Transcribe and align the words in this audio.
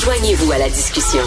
Joignez-vous 0.00 0.52
à 0.52 0.58
la 0.58 0.68
discussion. 0.68 1.22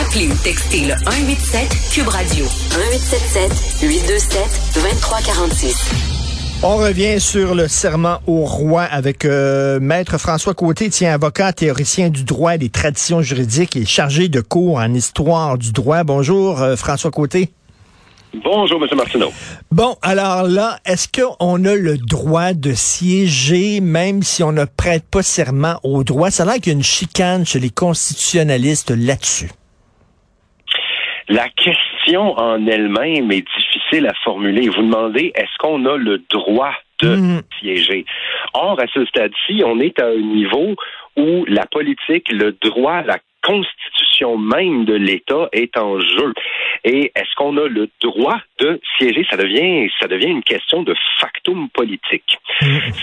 Appelez 0.00 0.28
ou 0.28 0.34
textez 0.42 0.86
le 0.86 0.94
187 1.04 1.68
Cube 1.92 2.08
Radio 2.08 2.44
1877 2.44 3.82
827 3.82 4.72
2346. 4.74 5.76
On 6.62 6.76
revient 6.76 7.18
sur 7.18 7.54
le 7.54 7.68
serment 7.68 8.18
au 8.26 8.44
roi 8.44 8.82
avec 8.82 9.24
euh, 9.24 9.80
Maître 9.80 10.18
François 10.18 10.52
Côté, 10.52 10.90
tient 10.90 11.14
avocat, 11.14 11.54
théoricien 11.54 12.10
du 12.10 12.24
droit 12.24 12.54
et 12.54 12.58
des 12.58 12.68
traditions 12.68 13.22
juridiques 13.22 13.76
et 13.76 13.86
chargé 13.86 14.28
de 14.28 14.42
cours 14.42 14.76
en 14.76 14.92
histoire 14.92 15.56
du 15.56 15.72
droit. 15.72 16.04
Bonjour, 16.04 16.60
euh, 16.60 16.76
François 16.76 17.10
Côté. 17.10 17.50
Bonjour, 18.34 18.80
M. 18.82 18.88
Martineau. 18.96 19.30
Bon, 19.72 19.96
alors 20.02 20.44
là, 20.44 20.78
est-ce 20.86 21.08
qu'on 21.10 21.64
a 21.64 21.74
le 21.74 21.98
droit 21.98 22.52
de 22.52 22.72
siéger 22.72 23.80
même 23.80 24.22
si 24.22 24.42
on 24.44 24.52
ne 24.52 24.64
prête 24.64 25.04
pas 25.10 25.22
serment 25.22 25.80
au 25.82 26.04
droit? 26.04 26.30
Ça 26.30 26.44
a 26.44 26.46
l'air 26.46 26.54
qu'il 26.56 26.68
y 26.68 26.70
a 26.70 26.78
une 26.78 26.82
chicane 26.84 27.44
chez 27.44 27.58
les 27.58 27.70
constitutionnalistes 27.70 28.92
là-dessus. 28.96 29.50
La 31.28 31.48
question 31.48 32.36
en 32.38 32.66
elle-même 32.66 33.30
est 33.32 33.44
difficile 33.56 34.06
à 34.06 34.12
formuler. 34.24 34.68
Vous 34.68 34.82
demandez, 34.82 35.32
est-ce 35.34 35.56
qu'on 35.58 35.84
a 35.86 35.96
le 35.96 36.22
droit 36.30 36.72
de 37.02 37.16
Mhm. 37.16 37.42
siéger? 37.60 38.04
Or, 38.54 38.78
à 38.80 38.86
ce 38.92 39.04
stade-ci, 39.06 39.62
on 39.64 39.78
est 39.80 39.98
à 40.00 40.06
un 40.06 40.16
niveau 40.16 40.74
où 41.16 41.44
la 41.46 41.66
politique, 41.66 42.30
le 42.32 42.56
droit, 42.62 43.02
la 43.02 43.18
constitution 43.42 44.09
même 44.38 44.84
de 44.84 44.94
l'État 44.94 45.48
est 45.52 45.76
en 45.76 46.00
jeu. 46.00 46.32
Et 46.84 47.12
est-ce 47.14 47.34
qu'on 47.36 47.56
a 47.56 47.68
le 47.68 47.88
droit 48.00 48.40
de 48.58 48.80
siéger? 48.96 49.26
Ça 49.30 49.36
devient, 49.36 49.90
ça 50.00 50.08
devient 50.08 50.28
une 50.28 50.42
question 50.42 50.82
de 50.82 50.94
factum 51.20 51.68
politique. 51.70 52.38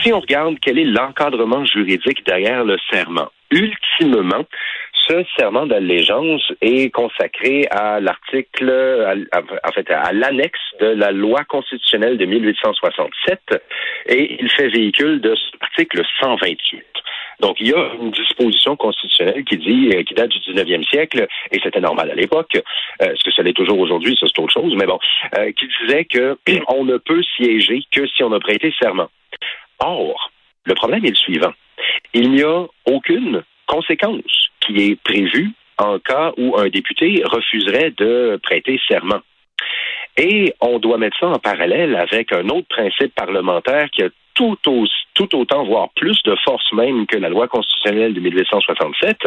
Si 0.02 0.12
on 0.14 0.20
regarde 0.20 0.58
quel 0.62 0.80
est 0.80 0.86
l'encadrement 0.86 1.66
juridique 1.66 2.26
derrière 2.26 2.64
le 2.64 2.78
serment, 2.92 3.30
ultimement, 3.52 4.46
ce 5.08 5.24
serment 5.38 5.66
d'allégeance 5.66 6.42
est 6.62 6.94
consacré 6.94 7.66
à 7.72 8.00
l'article, 8.00 8.70
en 9.64 9.72
fait, 9.72 9.90
à 9.90 10.12
l'annexe 10.12 10.60
de 10.82 10.88
la 10.88 11.12
loi 11.12 11.44
constitutionnelle 11.46 12.18
de 12.18 12.26
1867 12.26 13.40
et 14.08 14.38
il 14.40 14.50
fait 14.52 14.68
véhicule 14.68 15.22
de 15.22 15.36
cet 15.36 15.62
article 15.62 16.04
128. 16.20 16.84
Donc, 17.40 17.58
il 17.60 17.68
y 17.68 17.74
a 17.74 17.92
une 18.02 18.12
disposition 18.12 18.76
constitutionnelle 18.76 19.44
qui 19.44 19.58
dit, 19.58 19.90
euh, 19.94 20.04
qui 20.04 20.14
date 20.16 20.30
du 20.30 20.40
19e 20.40 20.88
siècle, 20.90 21.28
et 21.52 21.60
c'était 21.62 21.80
normal 21.80 22.10
à 22.10 22.16
l'époque, 22.16 22.58
euh, 23.02 23.14
ce 23.16 23.24
que 23.24 23.32
ça 23.32 23.44
l'est 23.44 23.54
toujours 23.54 23.80
aujourd'hui, 23.80 24.18
ça 24.20 24.26
c'est 24.28 24.42
autre 24.42 24.54
chose, 24.54 24.74
mais 24.76 24.86
bon, 24.86 25.00
euh, 25.38 25.52
qui 25.52 25.68
disait 25.82 26.06
que 26.06 26.38
on 26.68 26.84
ne 26.84 26.98
peut 26.98 27.22
siéger 27.36 27.82
que 27.92 28.08
si 28.08 28.24
on 28.24 28.32
a 28.34 28.40
prêté 28.40 28.74
serment. 28.80 29.10
Or, 29.80 30.32
le 30.66 30.74
problème 30.74 31.06
est 31.06 31.10
le 31.10 31.16
suivant. 31.16 31.54
Il 32.14 32.32
n'y 32.32 32.42
a 32.42 32.66
aucune 32.86 33.44
conséquence 33.68 34.50
qui 34.60 34.90
est 34.90 35.02
prévue 35.02 35.52
en 35.78 36.00
cas 36.00 36.34
où 36.38 36.58
un 36.58 36.70
député 36.70 37.22
refuserait 37.24 37.92
de 37.92 38.40
prêter 38.42 38.80
serment. 38.88 39.20
Et 40.18 40.56
on 40.62 40.80
doit 40.80 40.98
mettre 40.98 41.18
ça 41.20 41.28
en 41.28 41.38
parallèle 41.38 41.96
avec 41.96 42.32
un 42.34 42.50
autre 42.50 42.68
principe 42.68 43.14
parlementaire 43.14 43.90
qui 43.92 44.02
a 44.02 44.10
tout, 44.38 44.58
au- 44.68 44.86
tout 45.16 45.36
autant, 45.36 45.64
voire 45.66 45.90
plus 45.96 46.18
de 46.24 46.36
force 46.46 46.72
même 46.74 47.06
que 47.08 47.18
la 47.18 47.30
loi 47.30 47.48
constitutionnelle 47.48 48.14
de 48.14 48.20
1867, 48.20 49.18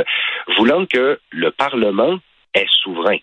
voulant 0.57 0.87
que 0.87 1.19
le 1.31 1.51
Parlement 1.51 2.19
est 2.55 2.71
souverain. 2.83 3.19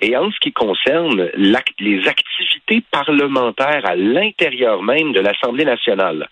Et 0.00 0.16
en 0.16 0.30
ce 0.32 0.38
qui 0.40 0.52
concerne 0.52 1.30
les 1.78 2.08
activités 2.08 2.82
parlementaires 2.90 3.84
à 3.84 3.94
l'intérieur 3.96 4.82
même 4.82 5.12
de 5.12 5.20
l'Assemblée 5.20 5.64
nationale, 5.64 6.28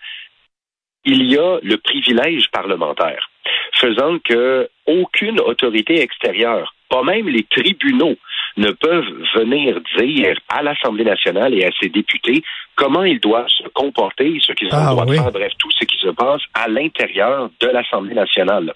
il 1.05 1.23
y 1.31 1.37
a 1.37 1.59
le 1.63 1.77
privilège 1.77 2.49
parlementaire, 2.51 3.29
faisant 3.73 4.19
que 4.19 4.69
aucune 4.85 5.39
autorité 5.39 6.01
extérieure, 6.01 6.73
pas 6.89 7.03
même 7.03 7.29
les 7.29 7.43
tribunaux, 7.43 8.17
ne 8.59 8.71
peuvent 8.71 9.13
venir 9.35 9.79
dire 9.97 10.37
à 10.49 10.61
l'Assemblée 10.61 11.05
nationale 11.05 11.53
et 11.53 11.65
à 11.65 11.69
ses 11.81 11.89
députés 11.89 12.43
comment 12.75 13.03
ils 13.03 13.19
doivent 13.19 13.47
se 13.47 13.67
comporter, 13.69 14.37
ce 14.41 14.51
qu'ils 14.51 14.67
ont 14.67 14.71
Ah 14.73 14.89
le 14.89 14.91
droit 14.91 15.05
oui. 15.05 15.17
de 15.17 15.21
faire, 15.21 15.31
bref, 15.31 15.53
tout 15.57 15.71
ce 15.71 15.85
qui 15.85 15.97
se 15.97 16.09
passe 16.09 16.41
à 16.53 16.67
l'intérieur 16.67 17.49
de 17.59 17.67
l'Assemblée 17.67 18.15
nationale. 18.15 18.73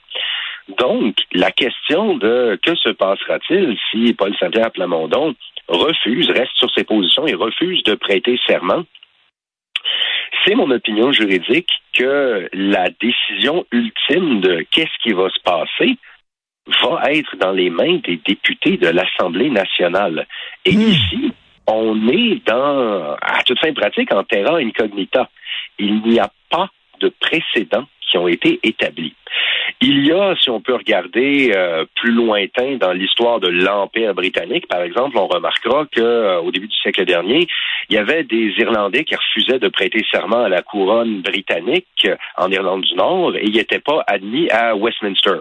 Donc, 0.77 1.16
la 1.33 1.51
question 1.51 2.16
de 2.16 2.57
que 2.66 2.75
se 2.75 2.89
passera-t-il 2.89 3.77
si 3.91 4.13
Paul 4.13 4.33
Saint-Pierre 4.39 4.71
Plamondon 4.71 5.35
refuse, 5.67 6.29
reste 6.29 6.55
sur 6.55 6.71
ses 6.71 6.85
positions 6.85 7.27
et 7.27 7.33
refuse 7.33 7.83
de 7.83 7.95
prêter 7.95 8.39
serment, 8.47 8.83
c'est 10.45 10.55
mon 10.55 10.71
opinion 10.71 11.11
juridique 11.11 11.69
que 11.94 12.50
la 12.53 12.88
décision 13.01 13.65
ultime 13.71 14.39
de 14.39 14.65
qu'est-ce 14.71 14.97
qui 15.03 15.11
va 15.13 15.29
se 15.29 15.41
passer 15.44 15.97
va 16.68 17.12
être 17.12 17.35
dans 17.38 17.51
les 17.51 17.69
mains 17.69 18.00
des 18.06 18.19
députés 18.25 18.78
de 18.78 18.88
l'Assemblée 18.88 19.50
nationale. 19.50 20.28
Et 20.66 20.74
Hmm. 20.75 20.81
ici, 20.81 21.34
on 21.68 22.07
est 22.09 22.46
dans, 22.46 23.16
à 23.22 23.44
toute 23.46 23.59
fin 23.59 23.74
pratique, 23.74 24.13
en 24.13 24.24
terra 24.24 24.57
incognita. 24.57 25.29
Il 25.79 26.01
n'y 26.03 26.19
a 26.19 26.29
pas 26.50 26.69
de 27.00 27.09
précédents 27.19 27.88
qui 28.09 28.18
ont 28.18 28.28
été 28.28 28.59
établis. 28.63 29.16
Il 29.81 30.06
y 30.06 30.12
a, 30.12 30.35
si 30.35 30.50
on 30.50 30.62
peut 30.62 30.75
regarder 30.75 31.51
euh, 31.56 31.85
plus 31.96 32.12
lointain 32.12 32.78
dans 32.78 32.91
l'histoire 32.94 33.40
de 33.40 33.47
l'Empire 33.47 34.13
britannique, 34.13 34.68
par 34.68 34.81
exemple, 34.84 35.18
on 35.18 35.28
remarquera 35.28 35.85
que 35.91 36.00
euh, 36.00 36.40
au 36.40 36.51
début 36.51 36.68
du 36.68 36.75
siècle 36.75 37.06
dernier, 37.06 37.47
il 37.90 37.95
y 37.95 37.97
avait 37.97 38.24
des 38.24 38.53
Irlandais 38.59 39.03
qui 39.03 39.16
refusaient 39.16 39.59
de 39.59 39.68
prêter 39.69 40.06
serment 40.12 40.44
à 40.44 40.50
la 40.50 40.62
couronne 40.62 41.22
britannique 41.22 41.88
euh, 42.06 42.16
en 42.38 42.51
Irlande 42.51 42.84
du 42.84 42.94
Nord 42.95 43.35
et 43.35 43.45
ils 43.45 43.56
n'étaient 43.56 43.80
pas 43.80 44.03
admis 44.07 44.50
à 44.51 44.75
Westminster. 44.75 45.40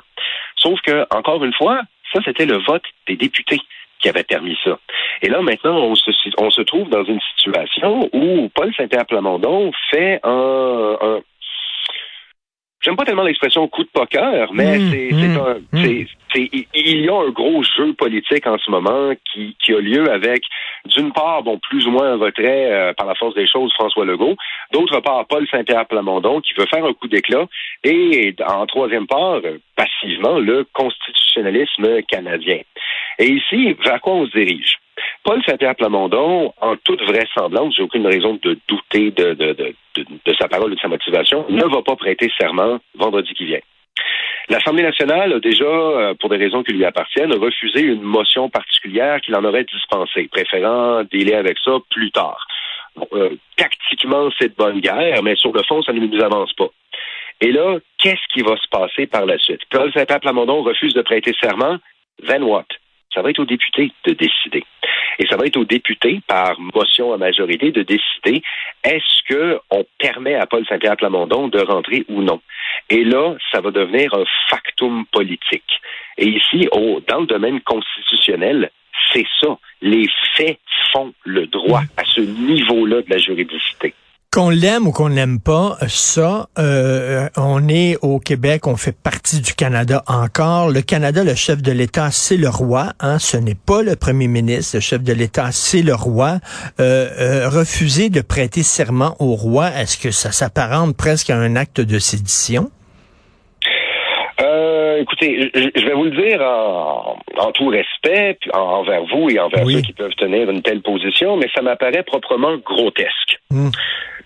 Sauf 0.63 0.81
que, 0.83 1.07
encore 1.11 1.45
une 1.45 1.53
fois, 1.55 1.83
ça, 2.13 2.21
c'était 2.25 2.47
le 2.47 2.59
vote 2.59 2.85
des 3.09 3.17
députés 3.17 3.61
qui 4.01 4.09
avait 4.09 4.25
permis 4.25 4.57
ça. 4.65 4.79
Et 5.23 5.29
là, 5.29 5.41
maintenant, 5.43 5.77
on 5.79 5.95
se, 5.95 6.63
trouve 6.63 6.89
dans 6.89 7.05
une 7.05 7.21
situation 7.35 8.09
où 8.13 8.49
Paul 8.55 8.75
Saint-Pierre 8.75 9.07
Plamondon 9.07 9.71
fait 9.91 10.21
un 10.25 11.21
J'aime 12.83 12.97
pas 12.97 13.05
tellement 13.05 13.23
l'expression 13.23 13.67
coup 13.69 13.85
de 13.85 13.89
poker, 13.93 14.53
mais 14.53 14.79
Mm, 14.79 14.91
c'est, 14.91 15.13
mm, 15.13 15.21
c'est 15.21 15.41
un, 15.41 15.55
mm. 15.55 15.85
c'est, 15.85 16.07
c'est- 16.35 16.51
il- 16.75 17.05
y 17.05 17.09
a 17.09 17.15
un 17.15 17.31
gros 17.31 17.63
jeu 17.63 17.93
politique 17.95 18.47
en 18.47 18.59
ce 18.59 18.71
moment 18.71 19.13
qui, 19.33 19.57
qui 19.63 19.73
a 19.73 19.79
lieu 19.79 20.11
avec, 20.11 20.43
d'une 20.87 21.13
part, 21.13 21.43
bon, 21.45 21.59
plus 21.59 21.87
ou 21.87 21.91
moins 21.93 22.13
un 22.15 22.17
retrait 22.19 22.73
euh, 22.73 22.93
par 22.95 23.07
la 23.07 23.15
force 23.15 23.35
des 23.35 23.47
choses, 23.47 23.73
François 23.75 24.05
Legault, 24.05 24.37
d'autre 24.73 24.99
part, 25.01 25.27
Paul 25.29 25.47
Saint-Pierre 25.49 25.87
Plamondon 25.87 26.41
qui 26.41 26.55
veut 26.55 26.67
faire 26.67 26.85
un 26.85 26.93
coup 26.93 27.07
d'éclat, 27.09 27.47
et 27.85 28.35
en 28.47 28.67
troisième 28.67 29.07
part, 29.07 29.41
passivement, 29.77 30.39
le 30.41 30.67
constitutionnalisme 30.73 32.03
canadien. 32.09 32.59
Et 33.19 33.27
ici, 33.29 33.75
vers 33.85 34.01
quoi 34.01 34.15
on 34.15 34.27
se 34.27 34.33
dirige? 34.33 34.77
Paul 35.25 35.41
Saint-Pierre 35.47 35.77
Plamondon, 35.77 36.53
en 36.61 36.77
toute 36.77 37.03
vraisemblance, 37.03 37.75
j'ai 37.77 37.83
aucune 37.83 38.07
raison 38.07 38.39
de 38.43 38.59
douter 38.67 39.13
de, 39.13 39.35
de, 39.35 39.75
de, 39.97 40.35
sa 40.39 40.49
parole 40.49 40.73
et 40.73 40.77
de 40.77 40.81
sa 40.81 40.89
motivation, 40.89 41.47
ne 41.49 41.65
va 41.65 41.83
pas 41.83 41.97
prêter 41.97 42.31
serment 42.39 42.79
vendredi 42.97 43.33
qui 43.35 43.45
vient. 43.45 43.61
L'Assemblée 44.49 44.83
nationale 44.83 45.33
a 45.35 45.39
déjà, 45.39 45.65
euh, 45.65 46.15
pour 46.19 46.29
des 46.29 46.37
raisons 46.37 46.65
qui 46.65 46.73
lui 46.73 46.85
appartiennent, 46.85 47.33
refusé 47.35 47.81
une 47.83 48.03
motion 48.03 48.51
particulière 48.51 49.21
qu'il 49.21 49.37
en 49.37 49.45
aurait 49.45 49.65
dispensée, 49.65 50.29
préférant 50.33 51.05
délai 51.05 51.35
avec 51.35 51.57
ça 51.65 51.79
plus 51.91 52.11
tard. 52.11 52.45
Euh, 53.13 53.31
tactiquement, 53.57 54.29
c'est 54.39 54.49
de 54.49 54.55
bonne 54.57 54.81
guerre, 54.81 55.23
mais 55.23 55.37
sur 55.37 55.53
le 55.53 55.63
fond, 55.63 55.83
ça 55.83 55.93
ne 55.93 56.01
nous 56.01 56.23
avance 56.23 56.53
pas. 56.55 56.69
Et 57.41 57.53
là, 57.53 57.79
qu'est-ce 57.99 58.33
qui 58.35 58.43
va 58.43 58.57
se 58.57 58.69
passer 58.69 59.07
par 59.07 59.27
la 59.27 59.39
suite? 59.39 59.61
Paul 59.71 59.93
Saint-Pierre 59.93 60.21
Plamondon 60.21 60.63
refuse 60.63 60.95
de 60.95 61.03
prêter 61.03 61.33
serment, 61.41 61.79
then 62.27 62.43
what? 62.43 62.67
Ça 63.15 63.23
va 63.23 63.31
être 63.31 63.41
aux 63.41 63.45
députés 63.45 63.93
de 64.05 64.13
décider. 64.15 64.65
Et 65.19 65.27
ça 65.27 65.37
va 65.37 65.47
être 65.47 65.57
aux 65.57 65.65
députés, 65.65 66.21
par 66.27 66.59
motion 66.59 67.13
à 67.13 67.17
majorité, 67.17 67.71
de 67.71 67.83
décider 67.83 68.43
est-ce 68.85 69.23
que 69.29 69.61
on 69.71 69.85
permet 69.99 70.35
à 70.35 70.47
Paul 70.47 70.65
Saint-Pierre 70.67 70.97
Plamondon 70.97 71.49
de 71.49 71.61
rentrer 71.61 72.05
ou 72.09 72.23
non. 72.23 72.41
Et 72.91 73.05
là, 73.05 73.35
ça 73.51 73.61
va 73.61 73.71
devenir 73.71 74.15
un 74.15 74.25
factum 74.49 75.05
politique. 75.13 75.81
Et 76.19 76.29
ici, 76.29 76.69
au, 76.73 77.01
dans 77.07 77.21
le 77.21 77.27
domaine 77.27 77.61
constitutionnel, 77.61 78.71
c'est 79.13 79.27
ça. 79.41 79.59
Les 79.81 80.09
faits 80.37 80.59
font 80.93 81.13
le 81.25 81.47
droit 81.47 81.83
à 81.97 82.05
ce 82.05 82.21
niveau-là 82.21 83.03
de 83.03 83.11
la 83.11 83.19
juridicité. 83.19 83.95
Qu'on 84.33 84.49
l'aime 84.49 84.87
ou 84.87 84.93
qu'on 84.93 85.09
l'aime 85.09 85.41
pas, 85.41 85.77
ça, 85.89 86.49
euh, 86.59 87.29
on 87.37 87.69
est 87.69 87.99
au 88.01 88.19
Québec, 88.19 88.67
on 88.67 88.79
fait 88.79 88.97
partie 88.97 89.43
du 89.43 89.53
Canada 89.53 90.03
encore. 90.07 90.71
Le 90.71 90.81
Canada, 90.81 91.23
le 91.23 91.35
chef 91.35 91.61
de 91.61 91.71
l'État, 91.71 92.11
c'est 92.11 92.39
le 92.39 92.49
roi. 92.49 92.95
Hein, 93.01 93.19
ce 93.19 93.37
n'est 93.37 93.55
pas 93.55 93.83
le 93.83 93.95
premier 93.95 94.29
ministre. 94.29 94.79
Le 94.79 94.81
chef 94.81 95.03
de 95.03 95.13
l'État, 95.13 95.51
c'est 95.53 95.83
le 95.83 95.95
roi. 95.95 96.39
Euh, 96.81 97.11
euh, 97.19 97.49
refuser 97.51 98.09
de 98.09 98.23
prêter 98.23 98.63
serment 98.63 99.17
au 99.19 99.37
roi, 99.37 99.71
est-ce 99.71 99.99
que 99.99 100.11
ça 100.11 100.33
s'apparente 100.33 100.97
presque 100.97 101.29
à 101.29 101.37
un 101.37 101.55
acte 101.55 101.83
de 101.83 101.99
sédition? 101.99 102.71
Écoutez, 105.03 105.51
je 105.53 105.85
vais 105.85 105.95
vous 105.95 106.05
le 106.05 106.11
dire 106.11 106.41
en, 106.41 107.51
tout 107.53 107.67
respect 107.67 108.39
envers 108.55 109.05
vous 109.07 109.29
et 109.31 109.41
envers 109.41 109.67
ceux 109.67 109.81
qui 109.81 109.93
peuvent 109.93 110.15
tenir 110.15 110.49
une 110.49 110.63
telle 110.63 110.81
position, 110.81 111.37
mais 111.37 111.49
ça 111.53 111.61
m'apparaît 111.61 112.05
proprement 112.05 112.57
grotesque. 112.59 113.41
Hmm. 113.51 113.71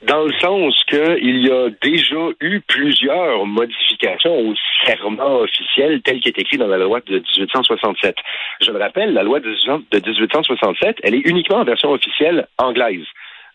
Dans 0.06 0.24
le 0.24 0.32
sens 0.34 0.74
qu'il 0.84 1.46
y 1.46 1.50
a 1.50 1.70
déjà 1.82 2.28
eu 2.40 2.60
plusieurs 2.60 3.46
modifications 3.46 4.38
au 4.38 4.54
serment 4.84 5.38
officiel 5.38 6.02
tel 6.02 6.20
qu'il 6.20 6.28
est 6.36 6.40
écrit 6.40 6.58
dans 6.58 6.66
la 6.66 6.76
loi 6.76 7.00
de 7.06 7.14
1867. 7.14 8.14
Je 8.60 8.70
le 8.70 8.78
rappelle, 8.78 9.14
la 9.14 9.22
loi 9.22 9.40
de 9.40 9.48
1867, 9.48 10.98
elle 11.02 11.14
est 11.14 11.26
uniquement 11.26 11.56
en 11.56 11.64
version 11.64 11.90
officielle 11.90 12.46
anglaise. 12.58 13.06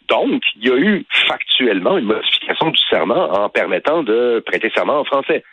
Donc, 0.10 0.42
il 0.56 0.68
y 0.68 0.72
a 0.72 0.78
eu 0.78 1.06
factuellement 1.28 2.00
une 2.00 2.06
modification 2.06 2.72
du 2.72 2.82
serment 2.90 3.32
en 3.32 3.48
permettant 3.48 4.02
de 4.02 4.44
prêter 4.44 4.72
serment 4.76 5.00
en 5.00 5.04
français. 5.06 5.44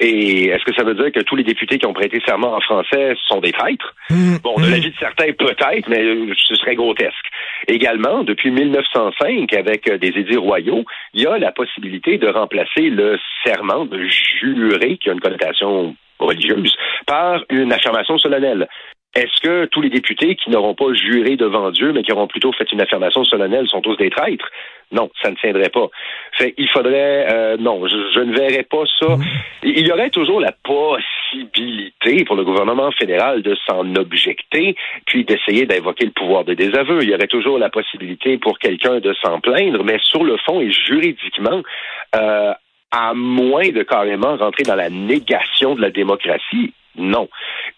Et 0.00 0.46
est-ce 0.46 0.64
que 0.64 0.74
ça 0.74 0.82
veut 0.82 0.94
dire 0.94 1.12
que 1.12 1.20
tous 1.20 1.36
les 1.36 1.44
députés 1.44 1.78
qui 1.78 1.86
ont 1.86 1.92
prêté 1.92 2.20
serment 2.26 2.54
en 2.54 2.60
français 2.60 3.14
sont 3.28 3.40
des 3.40 3.52
traîtres? 3.52 3.94
Mmh. 4.10 4.38
bon, 4.42 4.56
de 4.56 4.66
mmh. 4.66 4.70
l'avis 4.70 4.90
de 4.90 4.98
certains, 4.98 5.32
peut-être, 5.32 5.88
mais 5.88 6.02
ce 6.36 6.54
serait 6.56 6.74
grotesque. 6.74 7.26
Également, 7.68 8.24
depuis 8.24 8.50
1905, 8.50 9.52
avec 9.52 9.90
des 10.00 10.08
édits 10.08 10.36
royaux, 10.36 10.84
il 11.12 11.22
y 11.22 11.26
a 11.26 11.38
la 11.38 11.52
possibilité 11.52 12.18
de 12.18 12.28
remplacer 12.28 12.90
le 12.90 13.18
serment 13.44 13.84
de 13.84 14.04
jurer, 14.40 14.98
qui 14.98 15.10
a 15.10 15.12
une 15.12 15.20
connotation 15.20 15.94
religieuse, 16.18 16.74
par 17.06 17.44
une 17.50 17.72
affirmation 17.72 18.18
solennelle. 18.18 18.68
Est-ce 19.14 19.40
que 19.40 19.66
tous 19.66 19.80
les 19.80 19.90
députés 19.90 20.34
qui 20.34 20.50
n'auront 20.50 20.74
pas 20.74 20.92
juré 20.92 21.36
devant 21.36 21.70
Dieu, 21.70 21.92
mais 21.92 22.02
qui 22.02 22.12
auront 22.12 22.26
plutôt 22.26 22.52
fait 22.52 22.70
une 22.72 22.80
affirmation 22.80 23.24
solennelle, 23.24 23.68
sont 23.68 23.80
tous 23.80 23.96
des 23.96 24.10
traîtres? 24.10 24.50
Non, 24.90 25.08
ça 25.22 25.30
ne 25.30 25.36
tiendrait 25.36 25.68
pas. 25.68 25.86
Fait, 26.32 26.52
il 26.58 26.68
faudrait, 26.68 27.26
euh, 27.32 27.56
non, 27.56 27.86
je, 27.86 28.20
ne 28.20 28.34
verrais 28.36 28.64
pas 28.64 28.82
ça. 29.00 29.16
Il 29.62 29.86
y 29.86 29.92
aurait 29.92 30.10
toujours 30.10 30.40
la 30.40 30.52
possibilité 30.52 32.24
pour 32.24 32.34
le 32.34 32.44
gouvernement 32.44 32.90
fédéral 32.90 33.42
de 33.42 33.56
s'en 33.68 33.94
objecter, 33.94 34.74
puis 35.06 35.24
d'essayer 35.24 35.64
d'invoquer 35.66 36.06
le 36.06 36.12
pouvoir 36.12 36.44
de 36.44 36.54
désaveu. 36.54 37.02
Il 37.02 37.10
y 37.10 37.14
aurait 37.14 37.28
toujours 37.28 37.58
la 37.58 37.70
possibilité 37.70 38.38
pour 38.38 38.58
quelqu'un 38.58 38.98
de 38.98 39.14
s'en 39.22 39.38
plaindre, 39.40 39.84
mais 39.84 39.98
sur 40.02 40.24
le 40.24 40.36
fond 40.38 40.60
et 40.60 40.72
juridiquement, 40.72 41.62
euh, 42.16 42.52
à 42.90 43.14
moins 43.14 43.68
de 43.68 43.82
carrément 43.82 44.36
rentrer 44.36 44.64
dans 44.64 44.76
la 44.76 44.90
négation 44.90 45.74
de 45.76 45.80
la 45.80 45.90
démocratie, 45.90 46.72
non. 46.96 47.28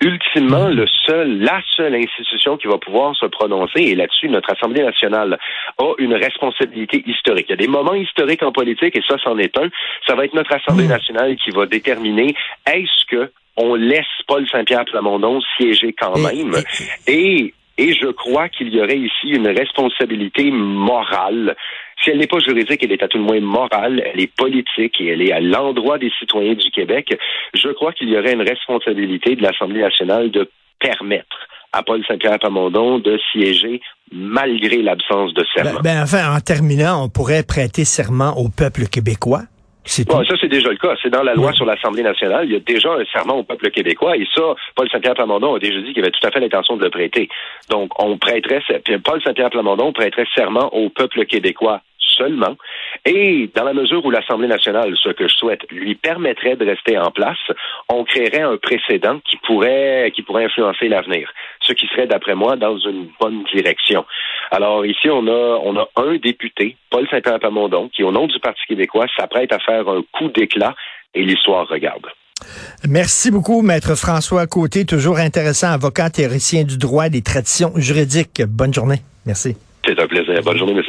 Ultimement, 0.02 0.68
le 0.68 0.86
seul, 1.06 1.38
la 1.40 1.62
seule 1.74 1.94
institution 1.94 2.58
qui 2.58 2.66
va 2.66 2.76
pouvoir 2.76 3.16
se 3.16 3.26
prononcer, 3.26 3.80
et 3.80 3.94
là-dessus, 3.94 4.28
notre 4.28 4.52
Assemblée 4.52 4.82
nationale 4.82 5.38
a 5.78 5.92
une 5.98 6.14
responsabilité 6.14 7.02
historique. 7.06 7.46
Il 7.48 7.52
y 7.52 7.54
a 7.54 7.56
des 7.56 7.68
moments 7.68 7.94
historiques 7.94 8.42
en 8.42 8.52
politique, 8.52 8.94
et 8.94 9.02
ça, 9.08 9.16
c'en 9.22 9.38
est 9.38 9.56
un. 9.56 9.68
Ça 10.06 10.14
va 10.14 10.26
être 10.26 10.34
notre 10.34 10.52
Assemblée 10.54 10.86
nationale 10.86 11.36
qui 11.36 11.50
va 11.50 11.64
déterminer 11.66 12.34
est-ce 12.66 13.06
que 13.06 13.30
on 13.56 13.74
laisse 13.74 14.04
Paul 14.26 14.46
Saint-Pierre 14.48 14.84
Plamondon 14.84 15.40
siéger 15.56 15.94
quand 15.98 16.18
même? 16.18 16.52
Et, 17.06 17.54
et 17.78 17.94
je 17.94 18.08
crois 18.08 18.48
qu'il 18.48 18.74
y 18.74 18.80
aurait 18.80 18.98
ici 18.98 19.28
une 19.28 19.48
responsabilité 19.48 20.50
morale 20.50 21.56
si 22.02 22.10
elle 22.10 22.18
n'est 22.18 22.26
pas 22.26 22.38
juridique, 22.38 22.82
elle 22.82 22.92
est 22.92 23.02
à 23.02 23.08
tout 23.08 23.18
le 23.18 23.24
moins 23.24 23.40
morale, 23.40 24.02
elle 24.04 24.20
est 24.20 24.32
politique 24.34 25.00
et 25.00 25.08
elle 25.08 25.22
est 25.22 25.32
à 25.32 25.40
l'endroit 25.40 25.98
des 25.98 26.12
citoyens 26.18 26.54
du 26.54 26.70
Québec. 26.70 27.18
Je 27.54 27.68
crois 27.70 27.92
qu'il 27.92 28.08
y 28.08 28.18
aurait 28.18 28.34
une 28.34 28.46
responsabilité 28.46 29.34
de 29.34 29.42
l'Assemblée 29.42 29.80
nationale 29.80 30.30
de 30.30 30.50
permettre 30.78 31.48
à 31.72 31.82
Paul 31.82 32.04
Saint-Pierre 32.06 32.38
Plamondon 32.38 32.98
de 32.98 33.18
siéger 33.32 33.80
malgré 34.12 34.82
l'absence 34.82 35.34
de 35.34 35.44
serment. 35.54 35.80
Ben, 35.80 35.94
ben, 35.94 36.02
enfin, 36.02 36.34
en 36.34 36.40
terminant, 36.40 37.02
on 37.04 37.08
pourrait 37.08 37.42
prêter 37.42 37.84
serment 37.84 38.36
au 38.36 38.48
peuple 38.48 38.86
québécois. 38.86 39.42
Bon, 40.06 40.24
ça, 40.24 40.34
c'est 40.40 40.48
déjà 40.48 40.68
le 40.68 40.76
cas. 40.76 40.94
C'est 41.02 41.10
dans 41.10 41.22
la 41.22 41.34
loi 41.34 41.52
sur 41.52 41.64
l'Assemblée 41.64 42.02
nationale. 42.02 42.46
Il 42.46 42.52
y 42.52 42.56
a 42.56 42.60
déjà 42.60 42.92
un 42.92 43.04
serment 43.06 43.38
au 43.38 43.42
peuple 43.44 43.70
québécois. 43.70 44.16
Et 44.16 44.26
ça, 44.34 44.42
Paul 44.74 44.88
Saint-Pierre 44.90 45.14
Plamondon 45.14 45.54
a 45.54 45.58
déjà 45.58 45.80
dit 45.80 45.92
qu'il 45.92 46.02
avait 46.02 46.10
tout 46.10 46.26
à 46.26 46.30
fait 46.30 46.40
l'intention 46.40 46.76
de 46.76 46.84
le 46.84 46.90
prêter. 46.90 47.28
Donc, 47.70 47.90
on 48.02 48.18
prêterait, 48.18 48.62
Paul 49.04 49.22
Saint-Pierre 49.22 49.50
Plamondon 49.50 49.92
prêterait 49.92 50.26
serment 50.34 50.74
au 50.74 50.88
peuple 50.90 51.24
québécois 51.26 51.82
seulement. 52.16 52.56
Et 53.04 53.50
dans 53.54 53.64
la 53.64 53.72
mesure 53.72 54.04
où 54.04 54.10
l'Assemblée 54.10 54.48
nationale, 54.48 54.94
ce 55.02 55.10
que 55.10 55.28
je 55.28 55.34
souhaite, 55.34 55.60
lui 55.70 55.94
permettrait 55.94 56.56
de 56.56 56.64
rester 56.64 56.98
en 56.98 57.10
place, 57.10 57.38
on 57.88 58.04
créerait 58.04 58.42
un 58.42 58.56
précédent 58.56 59.20
qui 59.28 59.36
pourrait, 59.46 60.12
qui 60.14 60.22
pourrait 60.22 60.44
influencer 60.44 60.88
l'avenir. 60.88 61.30
Ce 61.60 61.72
qui 61.72 61.86
serait, 61.88 62.06
d'après 62.06 62.34
moi, 62.34 62.56
dans 62.56 62.78
une 62.78 63.08
bonne 63.20 63.44
direction. 63.52 64.04
Alors 64.50 64.86
ici, 64.86 65.08
on 65.10 65.26
a, 65.26 65.60
on 65.62 65.76
a 65.76 65.88
un 65.96 66.16
député, 66.16 66.76
Paul 66.90 67.06
Saint-Pierre 67.10 67.38
Plamondon, 67.40 67.88
qui, 67.88 68.02
au 68.02 68.12
nom 68.12 68.26
du 68.26 68.38
Parti 68.40 68.62
québécois, 68.68 69.06
s'apprête 69.16 69.52
à 69.52 69.58
faire 69.58 69.88
un 69.88 70.02
coup 70.12 70.28
d'éclat 70.28 70.74
et 71.14 71.22
l'histoire 71.22 71.66
regarde. 71.68 72.06
Merci 72.88 73.30
beaucoup, 73.30 73.62
Maître 73.62 73.94
François 73.96 74.46
Côté, 74.46 74.84
toujours 74.84 75.18
intéressant, 75.18 75.68
avocat 75.68 76.10
théoricien 76.10 76.64
du 76.64 76.76
droit 76.76 77.08
des 77.08 77.22
traditions 77.22 77.72
juridiques. 77.76 78.42
Bonne 78.46 78.74
journée. 78.74 79.00
Merci. 79.24 79.56
C'est 79.84 79.98
un 80.00 80.06
plaisir. 80.06 80.40
Bonne 80.44 80.58
journée, 80.58 80.72
M. 80.72 80.82